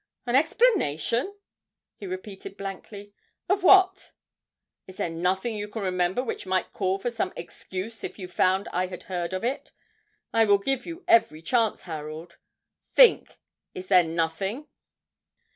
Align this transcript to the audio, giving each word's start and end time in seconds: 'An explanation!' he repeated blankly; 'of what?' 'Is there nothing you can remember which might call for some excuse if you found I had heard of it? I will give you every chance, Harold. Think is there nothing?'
'An 0.25 0.35
explanation!' 0.35 1.37
he 1.95 2.07
repeated 2.07 2.57
blankly; 2.57 3.13
'of 3.47 3.61
what?' 3.61 4.13
'Is 4.87 4.97
there 4.97 5.11
nothing 5.11 5.53
you 5.55 5.67
can 5.67 5.83
remember 5.83 6.23
which 6.23 6.47
might 6.47 6.73
call 6.73 6.97
for 6.97 7.11
some 7.11 7.31
excuse 7.35 8.03
if 8.03 8.17
you 8.17 8.27
found 8.27 8.67
I 8.69 8.87
had 8.87 9.03
heard 9.03 9.31
of 9.31 9.43
it? 9.43 9.71
I 10.33 10.43
will 10.45 10.57
give 10.57 10.87
you 10.87 11.05
every 11.07 11.43
chance, 11.43 11.83
Harold. 11.83 12.37
Think 12.83 13.37
is 13.75 13.89
there 13.89 14.03
nothing?' 14.03 14.65